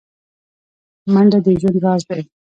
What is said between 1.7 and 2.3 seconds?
راز دی